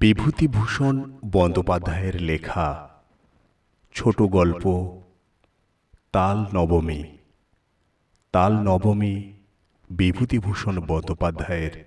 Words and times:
বিভূতিভূষণ 0.00 1.18
বন্দ্যোপাধ্যায়ের 1.24 2.20
লেখা 2.20 2.88
ছোট 3.94 4.22
গল্প, 4.22 4.64
তাল 6.12 6.46
নবমী। 6.54 7.04
তাল 8.32 8.52
নবমী, 8.52 9.32
বিভূতিভূষণ 9.90 10.80
বন্দ্যোপাধ্যায়ের 10.80 11.84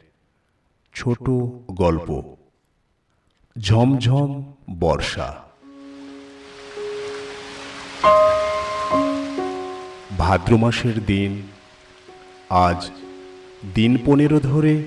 ছোট 0.93 1.29
গল্প। 1.71 2.35
ঝমঝম 3.59 4.53
বর্ষা। 4.79 5.43
ভাদ্র 10.17 10.57
মাসের 10.57 11.05
দিন, 11.05 11.41
আজ 12.49 12.91
দিন 13.75 13.97
পনেরো 14.05 14.39
ধরে 14.39 14.83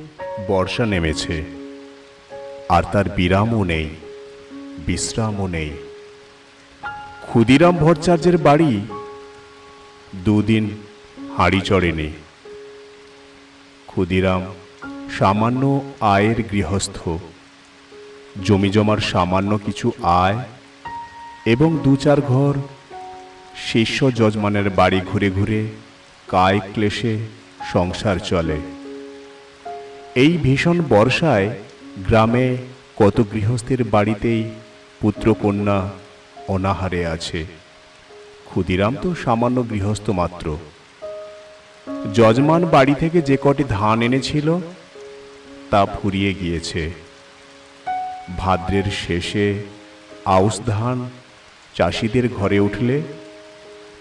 বর্ষা 0.48 0.86
নেমেছে। 0.86 1.61
আর 2.74 2.82
তার 2.92 3.06
বিরামও 3.16 3.60
নেই, 3.64 3.88
বিশ্রামও 4.86 5.46
নেই। 5.46 5.70
ক্ষুদিরাম 7.22 7.74
ভট্টাচার্যের 7.76 8.36
বাড়ি 8.36 8.72
দুদিন 10.24 10.64
হাঁড়ি 11.36 11.60
চড়েনি 11.60 12.08
ক্ষুদিরাম 13.86 14.42
সামান্য 15.18 15.62
আয়ের 16.00 16.38
গৃহস্থ। 16.52 16.98
জমি 18.44 18.70
জমার 18.70 19.00
সামান্য 19.12 19.58
কিছু 19.66 19.86
আয় 20.22 20.38
এবং 21.46 21.70
দু 21.84 21.92
চার 21.96 22.18
ঘর 22.20 22.54
শিষ্য 23.70 23.98
যজমানের 24.14 24.68
বাড়ি 24.70 25.00
ঘুরে 25.10 25.28
ঘুরে 25.30 25.60
কায় 26.28 26.60
ক্লেশে 26.72 27.14
সংসার 27.72 28.16
চলে। 28.30 28.58
এই 30.14 30.32
ভীষণ 30.42 30.76
বর্ষায় 30.88 31.48
গ্রামে 32.08 32.48
কত 32.96 33.24
গৃহস্থের 33.32 33.84
বাড়িতেই 33.84 34.50
পুত্রকন্যা 35.00 35.90
অনাহারে 36.48 37.06
আছে। 37.06 37.46
ক্ষুদিরাম 38.44 38.96
তো 39.02 39.14
সামান্য 39.14 39.70
গৃহস্থ 39.70 40.10
মাত্র। 40.10 40.58
যজমান 42.14 42.66
বাড়ি 42.66 42.94
থেকে 42.94 43.22
যে 43.22 43.36
কটি 43.42 43.64
ধান 43.68 44.02
এনেছিল, 44.02 44.58
তা 45.70 45.86
ফুরিয়ে 45.86 46.34
গিয়েছে। 46.34 46.90
ভাদ্রের 48.38 48.84
শেষে 49.06 49.62
আউশ 50.24 50.60
ধান 50.66 51.10
চাষিদের 51.74 52.28
ঘরে 52.28 52.58
উঠলে, 52.58 53.02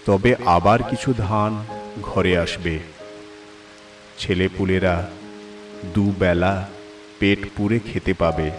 তবে 0.06 0.36
আবার 0.46 0.82
কিছু 0.82 1.14
ধান 1.18 1.64
ঘরে 2.02 2.38
আসবে। 2.38 2.78
ছেলেপুলেরা 4.18 5.10
দুবেলা 5.94 6.68
পেট 7.18 7.38
পুরে 7.56 7.78
খেতে 7.78 8.14
পাবে। 8.14 8.50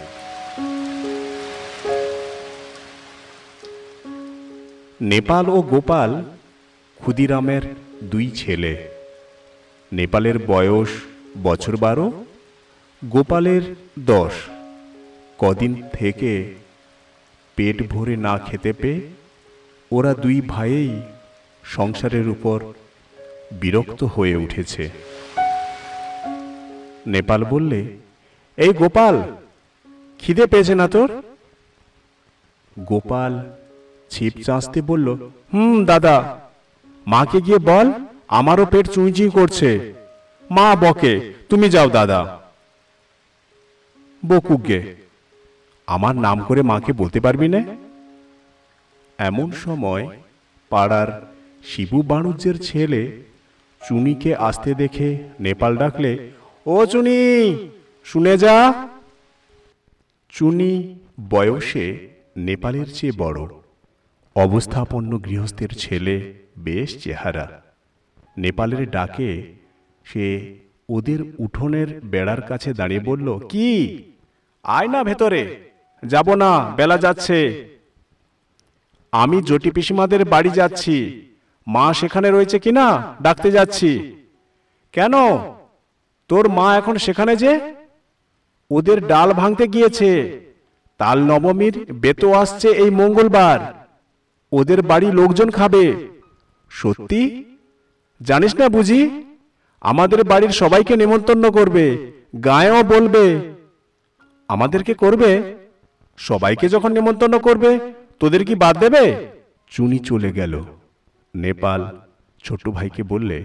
নেপাল 5.04 5.48
ও 5.48 5.62
গোপাল 5.62 6.24
ক্ষুদিরামের 6.98 7.62
দুই 8.04 8.30
ছেলে। 8.30 8.88
নেপালের 9.92 10.38
বয়স 10.46 10.88
বছর 11.42 11.76
বারো, 11.76 12.24
গোপালের 13.04 13.62
দশ। 13.98 14.32
কদিন 15.38 15.82
থেকে 15.92 16.54
পেট 17.56 17.88
ভরে 17.88 18.16
না 18.16 18.38
খেতে 18.38 18.72
পেয়ে 18.72 19.00
ওরা 19.92 20.14
দুই 20.14 20.40
ভাইয়েই 20.40 21.00
সংসারের 21.64 22.28
উপর 22.28 22.60
বিরক্ত 23.52 24.04
হয়ে 24.04 24.36
উঠেছে। 24.36 24.90
নেপাল 27.06 27.44
বললে, 27.44 27.84
এই 28.56 28.68
গোপাল, 28.68 29.22
খিদে 30.18 30.46
পেয়েছে 30.46 30.74
না 30.74 30.88
তোর? 30.88 31.22
গোপাল 32.78 33.50
ছিপ 34.10 34.32
চাঁচতে 34.46 34.82
বলল 34.82 35.08
হুম 35.52 35.84
দাদা। 35.84 36.38
মাকে 37.06 37.40
গিয়ে 37.40 37.58
বল 37.58 37.92
আমারও 38.28 38.66
পেট 38.66 38.90
চুঁই 38.90 39.30
করছে। 39.30 39.92
মা 40.50 40.76
বকে 40.76 41.34
তুমি 41.48 41.68
যাও 41.70 41.88
দাদা। 41.90 42.40
বকুগে 44.28 44.94
আমার 45.86 46.14
নাম 46.16 46.40
করে 46.40 46.62
মাকে 46.62 46.92
বলতে 46.92 47.20
পারবি 47.20 47.48
না? 47.48 47.60
এমন 49.18 49.50
সময় 49.52 50.16
পাড়ার 50.68 51.26
শিবু 51.64 52.02
বাণুজ্যের 52.02 52.58
ছেলে 52.58 53.22
চুনিকে 53.88 54.36
আসতে 54.36 54.74
দেখে 54.74 55.18
নেপাল 55.40 55.76
ডাকলে 55.76 56.30
ও 56.66 56.86
চুনি 56.86 57.18
শুনে 58.04 58.38
যা। 58.38 58.88
চুনি 60.28 60.98
বয়সে 61.30 62.08
নেপালের 62.36 62.86
চেয়ে 62.94 63.12
বড়। 63.16 63.46
অবস্থাপন্ন 64.36 65.18
গৃহস্থের 65.18 65.68
ছেলে 65.68 66.34
বেশ 66.58 67.04
চেহারা। 67.04 67.62
নেপালের 68.38 68.90
ডাকে 68.90 69.52
সে 70.04 70.54
ওদের 70.88 71.18
উঠোনের 71.38 72.00
বেড়ার 72.00 72.42
কাছে 72.42 72.74
দাঁড়িয়ে 72.74 73.00
বলল, 73.00 73.38
কি? 73.38 74.02
আয় 74.62 74.88
না 74.88 75.04
ভেতরে। 75.04 75.70
যাব 76.06 76.34
না, 76.34 76.72
বেলা 76.76 76.98
যাচ্ছে। 76.98 77.68
আমি 79.12 79.42
জটি 79.42 79.70
পিসিমাদের 79.70 80.24
বাড়ি 80.24 80.50
যাচ্ছি। 80.50 81.26
মা 81.66 81.94
সেখানে 81.94 82.30
রয়েছে 82.30 82.58
কিনা 82.58 83.14
ডাকতে 83.22 83.50
যাচ্ছি। 83.50 84.16
কেন? 84.92 85.12
তোর 86.28 86.48
মা 86.48 86.76
এখন 86.76 86.96
সেখানে 86.96 87.36
যে? 87.36 87.74
ওদের 88.70 89.06
ডাল 89.06 89.32
ভাঙতে 89.32 89.68
গিয়েছে। 89.68 90.40
তাল 90.98 91.22
নবমীর 91.22 91.92
বেতো 91.92 92.32
আসছে 92.32 92.68
এই 92.68 92.90
মঙ্গলবার। 92.90 93.83
ওদের 94.58 94.80
বাড়ি 94.82 95.08
লোকজন 95.12 95.48
খাবে। 95.50 95.84
সত্যি? 96.70 97.22
জানিস 98.20 98.52
না 98.60 98.66
বুঝি? 98.68 99.00
আমাদের 99.80 100.20
বাড়ির 100.24 100.52
সবাইকে 100.60 100.94
নেমন্তন্ন 100.96 101.44
করবে, 101.50 101.84
গায়েও 102.44 102.80
বলবে। 102.84 103.24
আমাদেরকে 104.48 104.92
করবে? 104.94 105.30
সবাইকে 106.18 106.66
যখন 106.68 106.90
নেমন্তন্ন 106.92 107.38
করবে, 107.38 107.70
তোদের 108.20 108.42
কি 108.44 108.54
বাদ 108.54 108.74
দেবে? 108.78 109.04
চুনি 109.72 109.98
চলে 109.98 110.30
গেল। 110.32 110.54
নেপাল 111.34 111.80
ছোট 112.44 112.62
ভাইকে 112.68 113.02
বললে, 113.02 113.38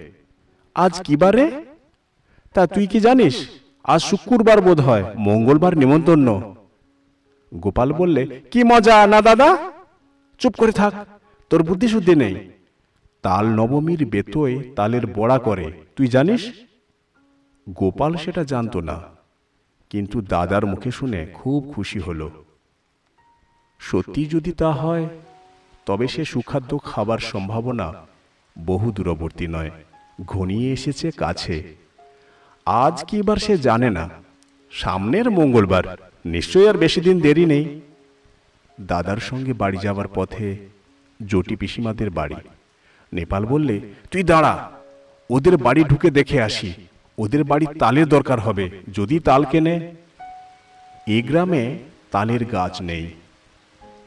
আজ 0.76 0.94
কি 1.02 1.16
বারে? 1.16 1.46
তা 2.54 2.62
তুই 2.68 2.86
কি 2.88 3.00
জানিস? 3.00 3.36
আজ 3.86 4.02
শুক্রবার 4.02 4.60
বোধ 4.62 4.80
হয় 4.80 5.04
মঙ্গলবার 5.18 5.74
নেমন্তন্ন। 5.78 6.28
গোপাল 7.52 7.90
বললে, 7.94 8.24
কি 8.52 8.62
মজা 8.64 8.96
না 9.08 9.20
দাদা? 9.22 9.50
চুপ 10.40 10.54
করে 10.62 10.74
থাক, 10.82 10.94
তোর 11.52 11.62
বুদ্ধি 11.64 11.88
শুদ্ধি 11.94 12.16
নেই। 12.24 12.36
তাল 13.24 13.46
নবমীর 13.60 14.02
বেতোয় 14.14 14.56
তালের 14.78 15.06
বড়া 15.18 15.38
করে, 15.48 15.66
তুই 15.96 16.08
জানিস? 16.08 16.42
গোপাল 17.68 18.12
সেটা 18.24 18.44
জানতো 18.44 18.80
না, 18.90 18.98
কিন্তু 19.92 20.18
দাদার 20.32 20.64
মুখে 20.66 20.92
শুনে 20.92 21.20
খুব 21.34 21.60
খুশি 21.74 22.00
হলো। 22.00 22.28
সত্যি 23.82 24.22
যদি 24.26 24.52
তা 24.52 24.70
হয়, 24.82 25.06
তবে 25.88 26.06
সে 26.14 26.24
সুখাদ্য 26.26 26.72
খাবার 26.90 27.20
সম্ভাবনা 27.32 27.88
বহু 28.56 28.88
দূরবর্তী 28.92 29.48
নয়, 29.48 29.72
ঘনিয়ে 30.26 30.70
এসেছে 30.72 31.08
কাছে। 31.12 31.56
আজ 32.68 32.96
কি 33.08 33.16
এবার 33.18 33.38
সে 33.46 33.54
জানে 33.68 33.90
না, 33.98 34.06
সামনের 34.72 35.28
মঙ্গলবার, 35.38 35.86
নিশ্চয়ই 36.26 36.70
আর 36.72 36.78
বেশি 36.78 37.00
দিন 37.02 37.18
দেরি 37.20 37.46
নেই। 37.46 37.66
দাদার 38.82 39.18
সঙ্গে 39.18 39.54
বাড়ি 39.54 39.78
যাওয়ার 39.78 40.08
পথে 40.16 40.58
জটি 41.28 41.56
পিসিমাদের 41.56 42.10
বাড়ি। 42.10 42.36
নেপাল 43.14 43.46
বললে, 43.46 43.80
তুই 44.12 44.24
দাঁড়া, 44.24 44.72
ওদের 45.30 45.58
বাড়ি 45.58 45.84
ঢুকে 45.84 46.10
দেখে 46.10 46.42
আসি। 46.42 46.74
ওদের 47.18 47.44
বাড়ি 47.44 47.66
তালের 47.80 48.08
দরকার 48.08 48.40
হবে, 48.40 48.70
যদি 48.94 49.20
তাল 49.20 49.44
কেনে। 49.44 49.96
এ 51.08 51.22
গ্রামে 51.22 51.80
তালের 52.12 52.46
গাছ 52.46 52.82
নেই। 52.82 53.12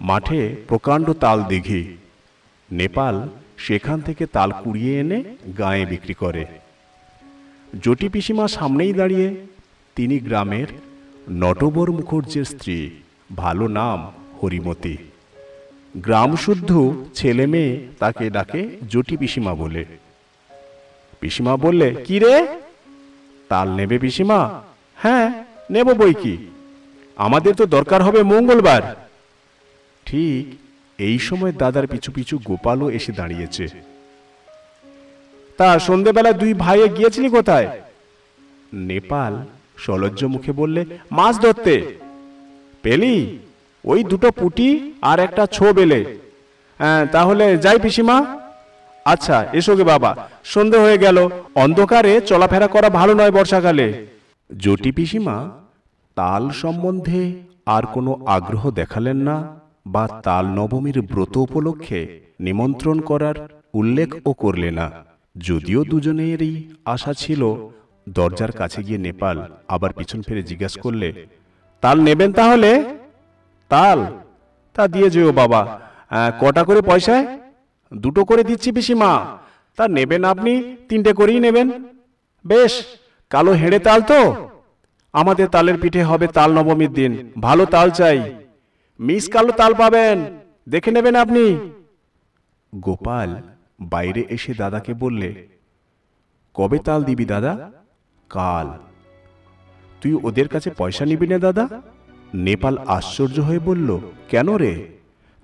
মাঠে 0.01 0.57
প্রকাণ্ড 0.69 1.13
তাল 1.13 1.45
দিঘি। 1.45 1.97
নেপাল 2.73 3.29
সেখান 3.57 4.01
থেকে 4.01 4.27
তাল 4.27 4.51
কুড়িয়ে 4.51 5.01
এনে 5.01 5.25
গায়ে 5.59 5.87
বিক্রি 5.87 6.15
করে। 6.15 6.47
জটি 7.83 8.09
পিসিমা 8.09 8.49
সামনেই 8.49 8.93
দাঁড়িয়ে, 8.93 9.47
তিনি 9.97 10.19
গ্রামের 10.19 10.67
নটবর 11.31 11.93
মুখর্জের 11.93 12.45
স্ত্রী, 12.45 12.91
ভালো 13.37 13.69
নাম 13.69 14.13
হরিমতি। 14.43 14.97
গ্রাম 15.97 16.37
শুদ্ধ 16.37 16.93
ছেলে 17.15 17.47
মেয়ে 17.47 17.89
তাকে 17.99 18.31
ডাকে 18.31 18.77
জটি 18.89 19.17
পিসিমা 19.17 19.55
বলে। 19.55 19.85
পিসিমা 21.21 21.57
বললে, 21.57 21.95
কি 22.05 22.19
রে? 22.19 22.47
তাল 23.49 23.69
নেবে 23.71 23.99
পিসিমা? 23.99 24.63
হ্যাঁ 24.97 25.45
নেব 25.71 25.95
বই 25.95 26.15
কি? 26.15 26.35
আমাদের 27.17 27.55
তো 27.55 27.67
দরকার 27.67 28.03
হবে 28.03 28.23
মঙ্গলবার। 28.23 28.83
ঠিক 30.07 30.45
এই 30.99 31.19
সময় 31.19 31.53
দাদার 31.53 31.87
পিছু 31.87 32.13
পিছু 32.13 32.39
গোপালও 32.45 32.91
এসে 32.91 33.13
দাঁড়িয়েছে। 33.13 33.69
তা 35.57 35.79
সন্ধেবেলা 35.79 36.33
দুই 36.33 36.55
ভাইয়ে 36.55 36.89
গিয়েছিলি 36.89 37.29
কোথায়? 37.29 37.81
নেপাল 38.73 39.45
সলজ্জ 39.77 40.25
মুখে 40.25 40.53
বললে, 40.53 40.85
মাছ 41.11 41.41
ধরতে। 41.41 41.75
পেলি? 42.83 43.39
ওই 43.85 44.05
দুটো 44.05 44.31
পুটি 44.31 44.93
আর 45.03 45.19
একটা 45.21 45.47
ছো 45.47 45.73
বেলে। 45.73 46.01
হ্যাঁ 46.79 47.07
তাহলে 47.07 47.57
যাই 47.57 47.79
পিসিমা। 47.79 48.17
আচ্ছা 49.05 49.47
এসো 49.53 49.77
গে 49.77 49.85
বাবা। 49.85 50.29
সন্ধে 50.45 50.79
হয়ে 50.79 50.99
গেল। 50.99 51.29
অন্ধকারে 51.55 52.21
চলাফেরা 52.21 52.67
করা 52.67 52.89
ভালো 52.91 53.15
নয় 53.15 53.31
বর্ষাকালে। 53.31 54.07
জটি 54.59 54.93
পিসিমা, 54.93 55.51
তাল 56.15 56.51
সম্বন্ধে 56.51 57.33
আর 57.67 57.83
কোনো 57.87 58.27
আগ্রহ 58.27 58.71
দেখালেন 58.71 59.17
না 59.17 59.59
বা 59.87 60.09
তাল 60.23 60.45
নবমীর 60.47 61.03
ব্রত 61.03 61.37
উপলক্ষে 61.37 62.21
নিমন্ত্রণ 62.41 63.01
করার 63.01 63.35
উল্লেখও 63.75 64.33
করলে 64.33 64.71
না। 64.71 64.91
যদিও 65.37 65.85
দুজনেরই 65.85 66.69
আশা 66.85 67.13
ছিল, 67.13 67.71
দরজার 68.09 68.53
কাছে 68.53 68.83
গিয়ে 68.83 68.99
নেপাল 68.99 69.37
আবার 69.69 69.93
পিছন 69.93 70.23
ফিরে 70.23 70.43
জিজ্ঞাসা 70.43 70.81
করলে, 70.81 71.27
তাল 71.81 72.01
নেবেন 72.01 72.33
তাহলে? 72.33 72.71
তাল, 73.73 73.99
তা 74.75 74.83
দিয়ে 74.95 75.09
যেও 75.15 75.31
বাবা। 75.33 75.61
কটা 76.41 76.63
করে 76.69 76.81
পয়সায়? 76.83 77.25
দুটো 77.93 78.23
করে 78.25 78.43
দিচ্ছি 78.45 78.69
পিসিমা। 78.73 79.13
তা 79.79 79.85
নেবেন 79.89 80.23
আপনি, 80.25 80.53
তিনটে 80.89 81.13
করেই 81.13 81.41
নেবেন। 81.41 81.69
বেশ, 82.45 82.73
কালো 83.31 83.53
হেঁড়ে 83.53 83.79
তাল 83.79 84.01
তো। 84.03 84.19
আমাদের 85.13 85.47
তালের 85.49 85.77
পিঠে 85.83 86.03
হবে 86.03 86.27
তাল 86.27 86.51
নবমীর 86.53 86.93
দিন। 86.93 87.13
ভালো 87.41 87.65
তাল 87.67 87.89
চাই। 87.91 88.19
মিস 89.01 89.25
কালো 89.29 89.53
তাল 89.53 89.73
পাবেন। 89.75 90.17
দেখে 90.69 90.91
নেবেন 90.91 91.15
আপনি। 91.15 91.45
গোপাল 92.73 93.31
বাইরে 93.93 94.23
এসে 94.29 94.53
দাদাকে 94.55 94.93
বললে, 94.95 95.31
কবে 96.55 96.79
তাল 96.79 97.01
দিবি 97.05 97.25
দাদা? 97.25 97.53
কাল। 98.31 98.69
তুই 100.01 100.13
ওদের 100.29 100.49
কাছে 100.49 100.69
পয়সা 100.79 101.05
নিবি 101.05 101.27
না 101.27 101.39
দাদা? 101.39 101.65
নেপাল 102.35 102.79
আশ্চর্য 102.79 103.41
হয়ে 103.41 103.59
বলল, 103.59 103.99
কেন 104.29 104.55
রে? 104.55 104.89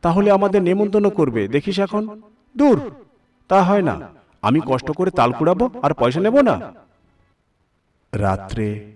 তাহলে 0.03 0.31
আমাদের 0.31 0.63
নেমন্তন্ন 0.63 1.11
করবে, 1.11 1.49
দেখিস 1.49 1.79
এখন। 1.79 2.21
দূর, 2.57 2.91
তা 3.49 3.63
হয় 3.63 3.83
না। 3.83 4.01
আমি 4.43 4.61
কষ্ট 4.67 4.91
করে 4.91 5.11
তাল 5.11 5.33
কুড়াবো 5.33 5.71
আর 5.83 5.95
পয়সা 5.95 6.21
নেব 6.21 6.41
না। 6.41 6.73
রাত্রে 8.13 8.93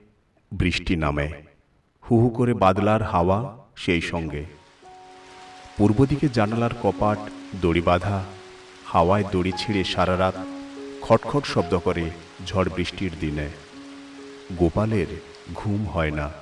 বৃষ্টি 0.52 0.96
নামে। 0.96 1.32
হু 2.10 2.20
হু 2.20 2.28
করে 2.28 2.54
বাদলার 2.54 3.02
হাওয়া 3.02 3.56
সেই 3.76 4.00
সঙ্গে। 4.00 4.44
পূর্ব 5.76 6.06
দিকে 6.06 6.28
জানালার 6.28 6.70
কপাট, 6.82 7.18
দড়ি 7.60 7.80
বাঁধা, 7.80 8.24
হাওয়ায় 8.86 9.24
দড়ি 9.32 9.52
ছিঁড়ে 9.58 9.84
সারা 9.84 10.18
রাত 10.18 10.34
খটখট 11.02 11.44
শব্দ 11.44 11.78
করে 11.78 12.10
ঝড় 12.46 12.68
বৃষ্টির 12.76 13.10
দিনে। 13.20 13.48
গোপালের 14.58 15.06
ঘুম 15.54 15.86
হয় 15.86 16.10
না। 16.10 16.41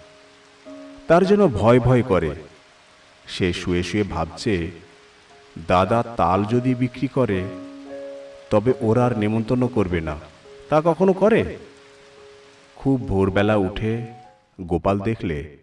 তার 1.10 1.26
যেন 1.26 1.48
ভয় 1.48 1.80
ভয় 1.80 2.02
করে। 2.02 2.34
সে 3.26 3.52
শুয়ে 3.52 3.82
শুয়ে 3.82 4.02
ভাবছে, 4.02 4.70
দাদা 5.66 6.02
তাল 6.02 6.44
যদি 6.44 6.74
বিক্রি 6.74 7.08
করে, 7.08 7.44
তবে 8.50 8.72
ওরা 8.80 9.06
আর 9.06 9.18
নেমন্তন্ন 9.18 9.66
করবে 9.66 10.00
না। 10.00 10.16
তা 10.68 10.82
কখনো 10.84 11.12
করে? 11.12 11.56
খুব 12.76 13.08
ভোরবেলা 13.08 13.56
উঠে 13.56 14.06
গোপাল 14.60 14.98
দেখলে 14.98 15.56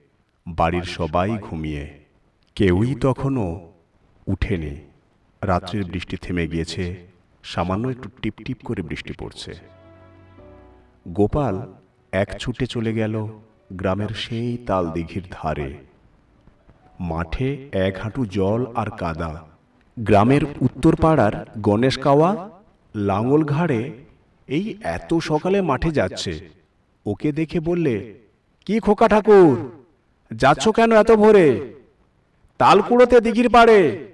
বাড়ির 0.48 0.84
সবাই 0.84 1.30
ঘুমিয়ে। 1.30 2.00
কেউই 2.56 2.96
তখনও 2.96 3.72
উঠেনি। 4.28 4.76
রাত্রির 5.42 5.84
বৃষ্টি 5.84 6.18
থেমে 6.18 6.48
গিয়েছে, 6.48 7.08
সামান্য 7.44 7.88
একটু 7.88 8.10
টিপ 8.22 8.34
টিপ 8.46 8.58
করে 8.66 8.82
বৃষ্টি 8.82 9.14
পড়ছে। 9.20 9.54
গোপাল 11.08 11.74
এক 12.12 12.40
ছুটে 12.40 12.68
চলে 12.68 12.94
গেল। 12.94 13.30
গ্রামের 13.72 14.10
সেই 14.10 14.58
তাল 14.58 14.92
দিঘির 14.92 15.24
ধারে। 15.31 15.78
মাঠে 17.00 17.69
এক 17.74 17.98
হাঁটু 18.02 18.25
জল 18.25 18.66
আর 18.75 18.88
কাদা। 18.98 19.44
গ্রামের 19.98 20.42
উত্তর 20.62 20.96
পাড়ার 20.96 21.46
গণেশ 21.62 21.98
কাওয়া 21.98 22.50
লাঙল 22.96 23.44
ঘাড়ে 23.44 23.92
এই 24.48 24.75
এত 24.84 25.14
সকালে 25.14 25.62
মাঠে 25.62 25.92
যাচ্ছে। 25.92 26.50
ওকে 27.06 27.31
দেখে 27.31 27.60
বললে, 27.60 28.14
কি 28.66 28.80
খোকা 28.80 29.08
ঠাকুর, 29.08 29.72
যাচ্ছ 30.31 30.70
কেন 30.70 30.92
এত 30.92 31.12
ভোরে? 31.12 31.74
তাল 32.58 32.81
কুড়োতে 32.81 33.20
দিঘির 33.22 33.50
পাড়ে। 33.50 34.10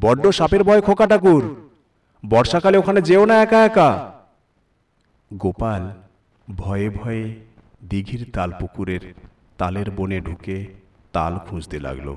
বড্ড 0.00 0.26
সাপের 0.28 0.64
ভয় 0.64 0.80
খোকা 0.80 1.06
ঠাকুর, 1.06 1.70
বর্ষাকালে 2.28 2.78
ওখানে 2.78 3.02
যেও 3.02 3.24
না 3.26 3.42
একা 3.42 3.64
একা। 3.64 4.12
গোপাল 5.34 5.90
ভয়ে 6.56 6.90
ভয়ে 6.90 7.34
দিঘির 7.88 8.30
তাল 8.32 8.52
পুকুরের 8.60 9.14
তালের 9.58 9.90
বনে 9.90 10.20
ঢুকে 10.20 10.74
তাল 11.12 11.38
খুঁজতে 11.38 11.80
লাগল। 11.80 12.16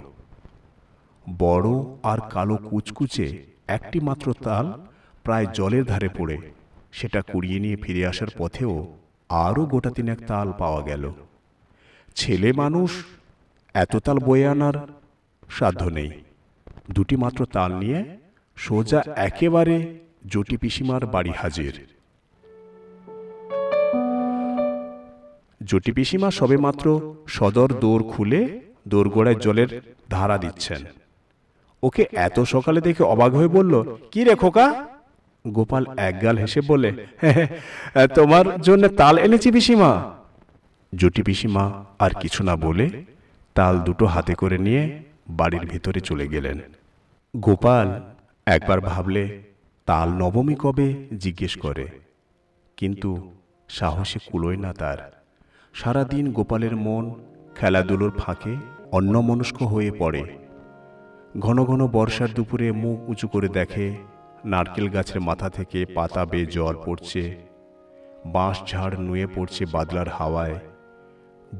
বড় 1.39 1.69
আর 2.03 2.17
কালো 2.29 2.57
কুচকুচে 2.57 3.45
একটি 3.67 3.99
মাত্র 3.99 4.33
তাল 4.33 4.85
প্রায় 5.23 5.45
জলের 5.53 5.85
ধারে 5.85 6.09
পড়ে। 6.17 6.37
সেটা 6.91 7.21
কুড়িয়ে 7.21 7.59
নিয়ে 7.59 7.75
ফিরে 7.75 8.07
আসার 8.07 8.27
পথেও 8.37 8.97
আরও 9.29 9.65
গোটা 9.65 9.89
তিনেক 9.89 10.19
তাল 10.27 10.51
পাওয়া 10.51 10.81
গেল। 10.81 11.13
ছেলে 12.15 12.53
মানুষ, 12.53 13.05
এত 13.73 13.95
তাল 13.95 14.19
বয়ে 14.19 14.47
আনার 14.47 14.73
সাধ্য 15.49 15.83
নেই। 15.83 16.11
দুটি 16.91 17.15
মাত্র 17.15 17.45
তাল 17.45 17.75
নিয়ে 17.75 18.17
সোজা 18.55 19.03
একেবারে 19.15 19.99
জটি 20.27 20.57
পিসিমার 20.57 21.05
বাড়ি 21.05 21.31
হাজির। 21.37 21.87
জটি 25.63 25.91
পিসিমা 25.91 26.31
সবেমাত্র 26.31 27.15
সদর 27.27 27.73
দৌড় 27.79 28.03
খুলে 28.09 28.61
দোরগোড়ায় 28.87 29.35
জলের 29.35 29.81
ধারা 30.09 30.37
দিচ্ছেন। 30.37 30.85
ওকে 31.83 32.05
এত 32.11 32.39
সকালে 32.39 32.81
দেখে 32.81 33.03
অবাক 33.03 33.33
হয়ে 33.33 33.47
বলল 33.47 33.95
কি 34.11 34.23
রে 34.23 34.35
খোকা? 34.35 34.85
গোপাল 35.47 35.85
একগাল 35.97 36.37
হেসে 36.37 36.61
বলে 36.61 37.07
"হ্যাঁ, 37.17 37.47
হ্যাঁ, 37.93 38.07
তোমার 38.07 38.61
জন্য 38.61 38.87
তাল 38.87 39.17
এনেছি 39.17 39.51
পিসিমা। 39.51 40.11
জটি 40.95 41.23
পিসিমা 41.23 41.85
আর 41.99 42.11
কিছু 42.19 42.43
না 42.43 42.55
বলে 42.55 43.03
তাল 43.55 43.79
দুটো 43.79 44.05
হাতে 44.05 44.35
করে 44.35 44.57
নিয়ে 44.57 44.99
বাড়ির 45.29 45.65
ভিতরে 45.65 45.99
চলে 45.99 46.27
গেলেন। 46.27 46.59
গোপাল 47.37 48.01
একবার 48.45 48.81
ভাবলে 48.81 49.41
তাল 49.85 50.09
নবমী 50.09 50.55
কবে 50.59 51.07
জিজ্ঞেস 51.17 51.57
করে 51.57 51.87
কিন্তু 52.77 53.31
সাহসে 53.69 54.19
কুলোয় 54.31 54.57
না 54.57 54.73
তার। 54.73 55.22
সারাদিন 55.73 56.25
গোপালের 56.31 56.75
মন 56.75 57.05
খেলাধুলোর 57.55 58.11
ফাঁকে 58.11 58.53
অন্যমনস্ক 58.91 59.57
হয়ে 59.63 59.91
পড়ে। 59.91 60.23
ঘন 61.39 61.57
ঘন 61.65 61.81
বর্ষার 61.87 62.29
দুপুরে 62.35 62.67
মুখ 62.71 62.97
উঁচু 63.09 63.27
করে 63.27 63.47
দেখে, 63.47 63.85
নারকেল 64.45 64.87
গাছের 64.89 65.19
মাথা 65.21 65.47
থেকে 65.49 65.79
পাতা 65.95 66.21
বেয়ে 66.25 66.45
জল 66.45 66.75
পড়ছে, 66.85 67.23
বাঁশ 68.25 68.57
ঝাড় 68.69 68.95
নুয়ে 68.97 69.27
পড়ছে 69.35 69.63
বাদলার 69.65 70.09
হাওয়ায়। 70.09 70.57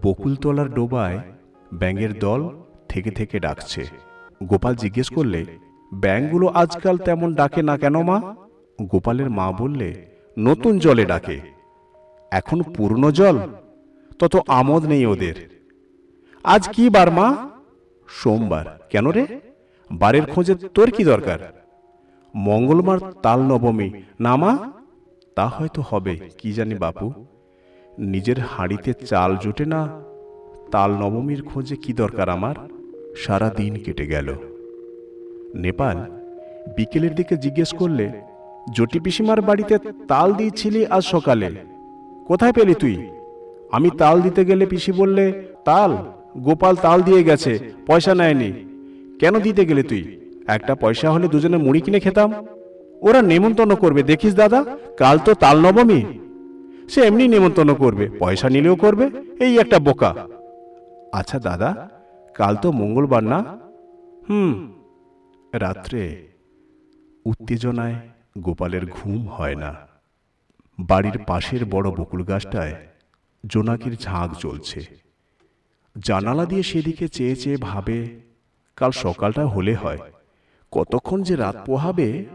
বকুলতলার 0.04 0.70
ডোবায় 0.74 1.20
ব্যাঙের 1.74 2.14
দল 2.20 2.42
থেকে 2.90 3.12
থেকে 3.12 3.40
ডাকছে। 3.40 3.82
গোপাল 4.44 4.74
জিজ্ঞেস 4.76 5.08
করলে, 5.10 5.42
ব্যাঙগুলো 5.92 6.48
আজকাল 6.48 6.96
তেমন 6.98 7.30
ডাকে 7.34 7.62
না 7.62 7.76
কেন 7.78 7.96
মা? 8.02 8.18
গোপালের 8.80 9.30
মা 9.30 9.48
বললে, 9.52 9.90
নতুন 10.38 10.74
জলে 10.80 11.06
ডাকে। 11.06 11.38
এখন 12.32 12.60
পুরনো 12.76 13.12
জল 13.12 13.38
তত 14.24 14.44
আমোদ 14.48 14.86
নেই 14.86 15.06
ওদের। 15.06 15.36
আজ 16.44 16.70
কি 16.70 16.90
বার 16.90 17.12
মা? 17.12 17.50
সোমবার। 18.08 18.66
কেন 18.90 19.08
রে? 19.08 19.40
বারের 19.92 20.26
খোঁজে 20.26 20.56
তোর 20.56 20.92
কি 20.92 21.04
দরকার? 21.04 21.40
মঙ্গলবার 22.36 23.00
তাল 23.24 23.42
নবমী। 23.42 23.90
না 24.20 24.36
মা, 24.36 24.72
তা 25.36 25.48
হয়তো 25.48 25.84
হবে, 25.90 26.20
কি 26.38 26.54
জানি 26.54 26.76
বাপু। 26.76 27.14
নিজের 28.00 28.40
হাঁড়িতে 28.40 28.94
চাল 28.94 29.38
জোটে 29.38 29.66
না, 29.66 30.02
তাল 30.72 30.92
নবমীর 30.92 31.44
খোঁজে 31.44 31.76
কি 31.76 31.94
দরকার 31.94 32.30
আমার? 32.30 32.56
সারা 33.16 33.50
দিন 33.50 33.76
কেটে 33.76 34.08
গেল। 34.08 34.36
নেপাল 35.56 35.98
বিকেলের 36.78 37.16
দিকে 37.16 37.38
জিজ্ঞেস 37.38 37.76
করলে 37.76 38.22
জটি 38.74 39.00
পিসিমার 39.00 39.42
বাড়িতে 39.42 39.78
তাল 40.08 40.34
দিয়েছিলি 40.34 40.86
আজ 40.86 41.04
সকালে? 41.04 41.56
কোথায় 42.28 42.54
পেলি 42.54 42.74
তুই? 42.74 43.10
আমি 43.74 43.90
তাল 43.90 44.22
দিতে 44.22 44.46
গেলে 44.46 44.66
পিসি 44.66 44.92
বললে, 44.92 45.26
তাল, 45.66 45.92
গোপাল 46.38 46.76
তাল 46.76 47.02
দিয়ে 47.02 47.24
গেছে, 47.24 47.52
পয়সা 47.88 48.16
নেয়নি। 48.16 48.50
কেন 49.20 49.40
দিতে 49.40 49.66
গেলে 49.66 49.84
তুই? 49.84 50.04
একটা 50.48 50.76
পয়সা 50.76 51.12
হলে 51.12 51.28
দুজনে 51.28 51.58
মুড়ি 51.58 51.82
কিনে 51.82 52.00
খেতাম। 52.00 52.30
ওরা 53.02 53.22
নেমন্তন্ন 53.22 53.76
করবে, 53.76 54.04
দেখিস 54.04 54.36
দাদা, 54.36 54.66
কাল 54.98 55.20
তো 55.26 55.34
তাল 55.34 55.58
নবমী। 55.60 56.02
সে 56.90 57.02
এমনি 57.02 57.28
নেমন্তন্ন 57.28 57.74
করবে, 57.74 58.10
পয়সা 58.20 58.50
নিলেও 58.50 58.76
করবে, 58.76 59.06
এই 59.40 59.54
একটা 59.60 59.80
বোকা। 59.80 60.12
আচ্ছা 61.14 61.40
দাদা, 61.40 61.90
কাল 62.34 62.56
তো 62.56 62.72
মঙ্গলবার 62.72 63.24
না? 63.24 63.40
হুম, 64.30 64.72
রাত্রে। 65.54 66.04
উত্তেজনায় 67.26 67.96
গোপালের 68.38 68.86
ঘুম 68.86 69.28
হয় 69.28 69.56
না। 69.56 69.76
বাড়ির 70.80 71.18
পাশের 71.28 71.66
বড় 71.66 71.88
বকুল 71.92 72.24
গাছটায় 72.24 72.74
জোনাকির 73.46 73.96
ঝাঁক 73.96 74.30
জ্বলছে। 74.40 74.80
জানালা 75.96 76.46
দিয়ে 76.46 76.64
সেদিকে 76.64 77.08
চেয়ে 77.08 77.36
চেয়ে 77.36 77.58
ভাবে, 77.58 78.20
কাল 78.78 78.92
সকালটা 78.92 79.46
হলে 79.46 79.74
হয়, 79.76 79.98
কতক্ষণ 80.72 81.24
যে 81.24 81.36
রাত 81.36 81.56
পোহাবে? 81.66 82.26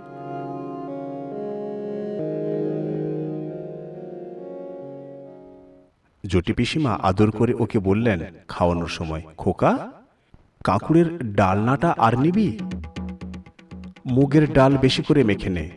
জটি 6.24 6.52
পিসিমা 6.52 6.92
আদর 7.02 7.30
করে 7.30 7.52
ওকে 7.54 7.78
বললেন, 7.78 8.20
খাওয়ানোর 8.48 8.88
সময়, 8.88 9.22
খোকা, 9.36 9.72
কাঁকুড়ের 10.64 11.08
ডালনাটা 11.32 11.94
আর 11.98 12.14
নিবি? 12.18 12.58
মুগের 14.06 14.52
ডাল 14.52 14.76
বেশি 14.76 15.02
করে 15.02 15.24
মেখে 15.24 15.50
নে। 15.50 15.70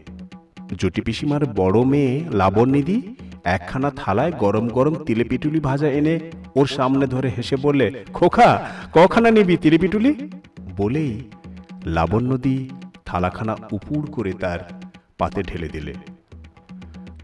জটি 0.77 1.01
পিসিমার 1.01 1.45
বড় 1.45 1.83
মেয়ে 1.83 2.13
লাবণ্যিদি 2.31 2.97
একখানা 3.43 3.91
থালায় 3.91 4.31
গরম 4.31 4.67
গরম 4.67 4.95
তিলেপিটুলি 4.95 5.60
ভাজা 5.60 5.88
এনে 5.88 6.19
ওর 6.55 6.67
সামনে 6.67 7.07
ধরে 7.07 7.29
হেসে 7.29 7.55
বললে, 7.55 8.05
খোকা, 8.13 8.69
কখানা 8.93 9.31
নিবি 9.31 9.57
তিলেপিটুলি? 9.57 10.29
বলেই 10.77 11.29
লাবণ্যদি 11.86 12.69
থালাখানা 13.05 13.55
উপুড় 13.71 14.12
করে 14.12 14.33
তার 14.33 14.60
পাতে 15.17 15.43
ঢেলে 15.43 15.67
দিলে। 15.67 15.93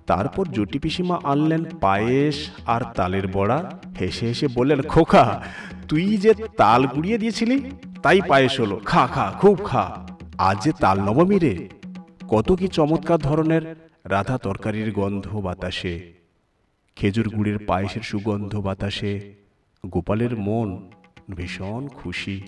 তারপর 0.07 0.45
জটি 0.45 0.79
পিসিমা 0.79 1.19
আনলেন 1.23 1.65
পায়েস 1.81 2.49
আর 2.65 2.81
তালের 2.95 3.27
বড়া। 3.27 3.79
হেসে 3.99 4.27
হেসে 4.27 4.47
বললেন, 4.47 4.81
খোকা, 4.81 5.43
তুই 5.87 6.17
যে 6.17 6.33
তাল 6.57 6.87
গুড়িয়ে 6.87 7.17
দিয়েছিলি, 7.17 7.71
তাই 8.03 8.21
পায়েস 8.27 8.59
হলো। 8.59 8.79
খা 8.85 9.07
খা, 9.07 9.33
খুব 9.41 9.59
খা। 9.63 10.07
আজ 10.37 10.63
যে 10.63 10.71
তাল 10.71 10.99
নবমী 10.99 11.39
রে, 11.39 11.69
কত 12.27 12.51
কি 12.51 12.67
চমৎকার 12.67 13.17
ধরনের 13.17 13.86
রাধা 14.09 14.37
তরকারির 14.37 14.91
গন্ধ 14.91 15.35
বাতাসে, 15.35 16.13
খেজুর 16.95 17.29
গুড়ের 17.29 17.59
পায়েসের 17.65 18.01
সুগন্ধ 18.01 18.55
বাতাসে, 18.57 19.33
গোপালের 19.85 20.37
মন 20.37 20.89
ভীষণ 21.35 21.87
খুশি, 21.87 22.41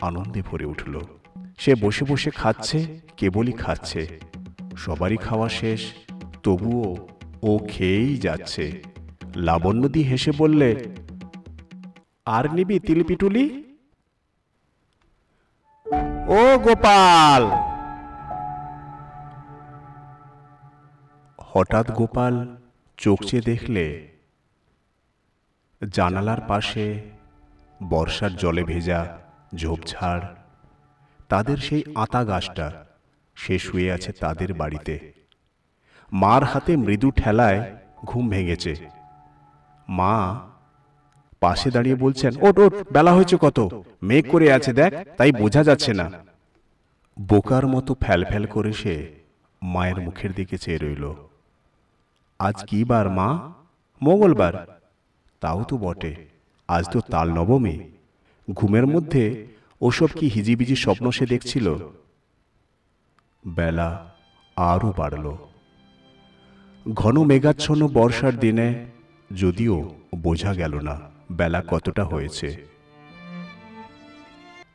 আনন্দে 0.00 0.42
ভরে 0.42 0.64
উঠল। 0.64 1.00
সে 1.58 1.74
বসে 1.74 2.04
বসে 2.04 2.30
খাচ্ছে, 2.30 3.00
কেবলই 3.16 3.52
খাচ্ছে। 3.52 4.20
সবারই 4.76 5.16
খাওয়া 5.16 5.48
শেষ, 5.48 5.92
তবুও 6.42 7.08
ও 7.42 7.58
খেয়েই 7.68 8.16
যাচ্ছে। 8.16 8.82
লাবণ্যদি 9.36 10.02
হেসে 10.02 10.32
বললে, 10.38 10.94
আর 12.26 12.54
নিবি 12.54 12.78
তিলপিটুলি 12.78 13.64
ও 16.28 16.58
গোপাল! 16.58 17.69
হঠাৎ 21.52 21.90
গোপাল 21.90 22.56
চোখ 22.96 23.18
চেয়ে 23.22 23.42
দেখলে 23.42 24.08
জানালার 25.92 26.40
পাশে 26.48 27.00
বর্ষার 27.90 28.36
জলে 28.36 28.64
ভেজা 28.64 29.18
ঝোপঝাড়। 29.54 30.20
তাদের 31.28 31.56
সেই 31.56 31.82
আতা 31.94 32.24
গাছটা 32.24 32.84
সে 33.34 33.58
শুয়ে 33.58 33.92
আছে 33.92 34.12
তাদের 34.12 34.54
বাড়িতে। 34.54 35.12
মার 36.12 36.44
হাতে 36.44 36.76
মৃদু 36.76 37.10
ঠেলায় 37.10 37.76
ঘুম 38.04 38.28
ভেঙেছে। 38.28 38.76
মা 39.88 40.40
পাশে 41.40 41.70
দাঁড়িয়ে 41.70 41.94
বলছেন 41.94 42.32
ওট 42.40 42.58
ওট 42.58 42.92
বেলা 42.92 43.12
হয়েছে 43.12 43.36
কত? 43.40 43.84
মেঘ 44.02 44.30
করে 44.30 44.52
আছে 44.52 44.72
দেখ 44.72 44.92
তাই 45.16 45.32
বোঝা 45.32 45.64
যাচ্ছে 45.64 45.92
না। 45.92 46.10
বোকার 47.20 47.66
মতো 47.66 47.94
ফ্যাল 47.94 48.24
ফ্যাল 48.24 48.46
করে 48.46 48.72
সে 48.72 49.14
মায়ের 49.62 50.00
মুখের 50.00 50.32
দিকে 50.32 50.58
চেয়ে 50.58 50.78
রইল। 50.78 51.14
আজ 52.40 52.64
কি 52.66 52.84
বার 52.84 53.10
মা, 53.10 53.52
মঙ্গলবার। 54.02 54.80
তাও 55.40 55.64
তো 55.68 55.76
বটে, 55.76 56.12
আজ 56.68 56.84
তো 56.92 57.00
তাল 57.00 57.32
নবমী। 57.32 57.78
ঘুমের 58.52 58.86
মধ্যে 58.86 59.46
ওসব 59.80 60.06
কি 60.06 60.28
হিজিবিজি 60.28 60.76
স্বপ্ন 60.76 61.10
সে 61.10 61.26
দেখছিল? 61.26 61.76
বেলা 63.46 64.10
আরও 64.56 64.92
বাড়ল। 64.96 65.36
ঘন 66.94 67.24
মেঘাচ্ছন্ন 67.24 67.88
বর্ষার 67.88 68.36
দিনে 68.36 68.86
যদিও 69.36 69.94
বোঝা 70.16 70.54
গেল 70.54 70.74
না 70.80 71.00
বেলা 71.32 71.62
কতটা 71.68 72.04
হয়েছে। 72.04 72.66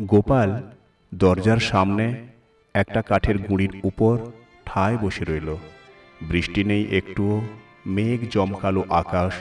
গোপাল 0.02 0.50
দরজার 1.14 1.58
সামনে 1.58 2.28
একটা 2.74 3.02
কাঠের 3.02 3.38
গুঁড়ির 3.38 3.82
উপর 3.84 4.18
ঠায় 4.66 4.98
বসে 4.98 5.26
রইল। 5.26 5.56
বৃষ্টি 6.22 6.64
নেই 6.64 6.88
একটুও, 6.92 7.42
মেঘ 7.86 8.20
জমকালো 8.30 8.84
আকাশ, 8.90 9.34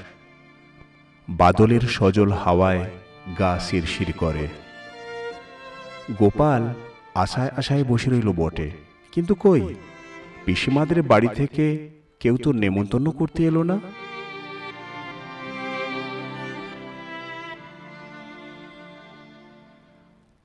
বাদলের 1.29 1.81
সজল 1.81 2.33
হাওয়ায় 2.33 2.91
গা 3.39 3.59
শিরশির 3.59 4.13
করে। 4.13 4.49
গোপাল 6.19 6.75
আশায় 7.15 7.51
আশায় 7.57 7.85
বসে 7.85 8.11
রইল 8.11 8.33
বটে, 8.33 8.71
কিন্তু 9.13 9.35
কই? 9.35 9.75
পিসিমাদের 10.45 11.03
বাড়ি 11.03 11.29
থেকে 11.35 11.91
কেউ 12.21 12.37
তো 12.37 12.53
নেমন্তন্ন 12.53 13.11
করতে 13.11 13.45
এলো 13.45 13.63
না? 13.63 13.81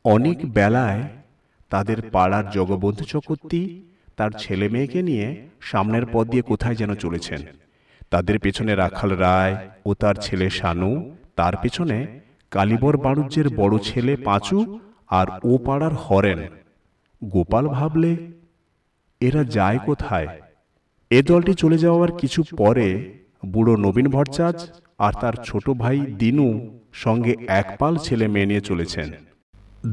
অনেক 0.05 0.53
বেলায় 0.53 1.03
তাদের 1.69 2.09
পাড়ার 2.11 2.49
জগবন্ধু 2.49 3.03
চকর্তি 3.03 3.88
তার 4.19 4.31
ছেলে 4.41 4.67
মেয়েকে 4.69 4.99
নিয়ে 5.01 5.27
সামনের 5.61 6.05
পথ 6.13 6.25
দিয়ে 6.27 6.47
কোথায় 6.51 6.75
যেন 6.75 6.91
চলেছেন। 7.03 7.41
তাদের 8.11 8.37
পেছনে 8.39 8.73
রাখাল 8.75 9.11
রায় 9.25 9.53
ও 9.85 9.89
তার 9.93 10.15
ছেলে 10.15 10.47
শানু 10.49 10.91
তার 11.35 11.53
পেছনে 11.61 11.97
কালীবর 12.51 12.95
বাণুজ্যের 12.97 13.47
বড় 13.49 13.75
ছেলে 13.79 14.13
পাঁচু 14.27 14.57
আর 15.09 15.27
ও 15.43 15.51
পাড়ার 15.65 15.93
হরেন। 16.03 16.39
গোপাল 17.21 17.65
ভাবলে 17.67 18.11
এরা 19.21 19.43
যায় 19.55 19.79
কোথায়? 19.85 20.27
এ 21.11 21.19
দলটি 21.21 21.53
চলে 21.53 21.77
যাওয়ার 21.77 22.11
কিছু 22.21 22.39
পরে 22.57 22.87
বুড়ো 23.45 23.73
নবীন 23.75 24.07
ভট্টাচ 24.07 24.57
আর 24.97 25.13
তার 25.21 25.35
ছোট 25.47 25.65
ভাই 25.81 25.97
দিনু 26.21 26.47
সঙ্গে 26.93 27.33
একপাল 27.47 27.93
ছেলে 27.97 28.25
মেয়ে 28.27 28.49
নিয়ে 28.51 28.67
চলেছেন। 28.69 29.07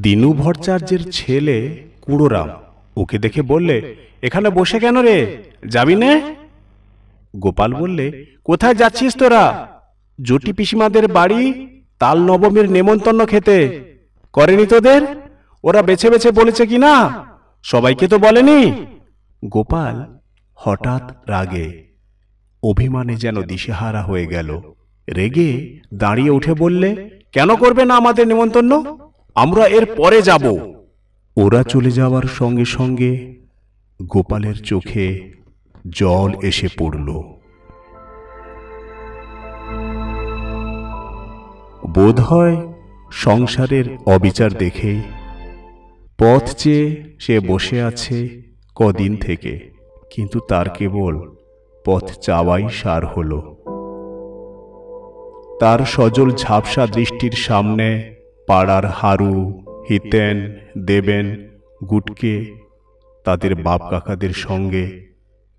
দিনু 0.03 0.29
ভট্টাচার্যের 0.33 1.03
ছেলে 1.11 1.57
কুড়োরাম। 2.01 2.51
ওকে 2.97 3.17
দেখে 3.19 3.43
বললে, 3.43 3.77
এখানে 4.23 4.49
বসে 4.51 4.79
কেন 4.81 4.97
রে? 4.99 5.19
যাবি 5.69 5.95
নে? 5.95 6.13
গোপাল 7.35 7.71
বললে, 7.75 8.07
কোথায় 8.45 8.75
যাচ্ছিস 8.75 9.13
তোরা? 9.17 9.45
জটি 10.19 10.53
পিসিমাদের 10.53 11.09
বাড়ি 11.09 11.43
তাল 11.99 12.19
নবমীর 12.19 12.67
নেমন্তন্ন 12.71 13.21
খেতে। 13.27 13.59
করেনি 14.33 14.67
তোদের? 14.67 15.03
ওরা 15.65 15.81
বেছে 15.83 16.09
বেছে 16.11 16.31
বলেছে 16.31 16.63
কি 16.67 16.79
না? 16.79 16.95
সবাইকে 17.65 18.07
তো 18.09 18.17
বলেনি? 18.19 18.61
গোপাল 19.43 19.97
হঠাৎ 20.59 21.05
রাগে, 21.29 21.69
অভিমানে 22.63 23.15
যেন 23.17 23.37
দিশেহারা 23.43 24.03
হয়ে 24.03 24.27
গেল। 24.27 24.51
রেগে 25.09 25.51
দাঁড়িয়ে 25.95 26.31
উঠে 26.31 26.53
বললে, 26.55 26.91
কেন 27.33 27.49
করবে 27.57 27.83
না 27.85 27.95
আমাদের 27.97 28.25
নেমন্তন্ন? 28.29 28.73
আমরা 29.37 29.65
এর 29.67 29.85
পরে 29.97 30.19
যাব। 30.23 30.45
ওরা 31.37 31.63
চলে 31.63 31.91
যাওয়ার 31.91 32.23
সঙ্গে 32.23 32.65
সঙ্গে 32.65 33.35
গোপালের 34.03 34.55
চোখে 34.55 35.33
জল 35.89 36.31
এসে 36.43 36.69
পড়ল। 36.79 37.09
বোধ 41.89 42.21
হয় 42.21 42.57
সংসারের 43.13 43.85
অবিচার 44.07 44.51
দেখে 44.53 45.03
পথ 46.19 46.55
চেয়ে 46.55 47.15
সে 47.19 47.41
বসে 47.41 47.83
আছে 47.83 48.43
কদিন 48.77 49.17
থেকে, 49.17 49.71
কিন্তু 50.11 50.41
তার 50.41 50.69
কেবল 50.69 51.15
পথ 51.85 52.19
চাওয়াই 52.19 52.69
সার 52.69 53.07
হল। 53.07 53.41
তার 55.61 55.81
সজল 55.85 56.31
ঝাপসা 56.31 56.87
দৃষ্টির 56.87 57.33
সামনে 57.33 58.15
পাড়ার 58.47 58.87
হারু 58.87 59.63
হিতেন, 59.89 60.55
দেবেন, 60.79 61.49
গুটকে, 61.91 62.55
তাদের 63.25 63.55
বাপ 63.55 63.81
কাকাদের 63.91 64.33
সঙ্গে 64.33 65.07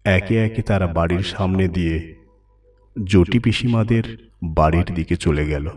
একে 0.06 0.46
একে 0.46 0.62
তারা 0.62 0.88
বাড়ির 0.88 1.24
সামনে 1.24 1.68
দিয়ে 1.68 2.16
জটি 3.04 3.40
পিসিমাদের 3.40 4.04
বাড়ির 4.44 4.86
দিকে 4.96 5.16
চলে 5.16 5.46
গেল। 5.46 5.70